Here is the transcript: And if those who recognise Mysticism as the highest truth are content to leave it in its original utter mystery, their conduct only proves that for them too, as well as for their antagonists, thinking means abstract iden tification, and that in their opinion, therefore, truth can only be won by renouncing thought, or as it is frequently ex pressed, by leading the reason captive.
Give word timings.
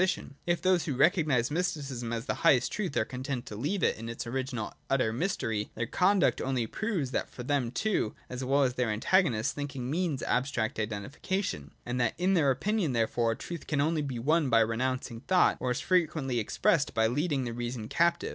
And 0.17 0.33
if 0.47 0.63
those 0.63 0.85
who 0.85 0.95
recognise 0.95 1.51
Mysticism 1.51 2.11
as 2.11 2.25
the 2.25 2.33
highest 2.41 2.71
truth 2.71 2.97
are 2.97 3.05
content 3.05 3.45
to 3.45 3.55
leave 3.55 3.83
it 3.83 3.97
in 3.97 4.09
its 4.09 4.25
original 4.25 4.73
utter 4.89 5.13
mystery, 5.13 5.69
their 5.75 5.85
conduct 5.85 6.41
only 6.41 6.65
proves 6.65 7.11
that 7.11 7.29
for 7.29 7.43
them 7.43 7.69
too, 7.69 8.15
as 8.27 8.43
well 8.43 8.63
as 8.63 8.71
for 8.71 8.77
their 8.77 8.89
antagonists, 8.89 9.51
thinking 9.51 9.91
means 9.91 10.23
abstract 10.23 10.79
iden 10.79 11.03
tification, 11.07 11.69
and 11.85 11.99
that 12.01 12.15
in 12.17 12.33
their 12.33 12.49
opinion, 12.49 12.93
therefore, 12.93 13.35
truth 13.35 13.67
can 13.67 13.79
only 13.79 14.01
be 14.01 14.17
won 14.17 14.49
by 14.49 14.61
renouncing 14.61 15.19
thought, 15.19 15.57
or 15.59 15.69
as 15.69 15.75
it 15.77 15.81
is 15.81 15.85
frequently 15.85 16.39
ex 16.39 16.57
pressed, 16.57 16.95
by 16.95 17.05
leading 17.05 17.43
the 17.43 17.53
reason 17.53 17.87
captive. 17.87 18.29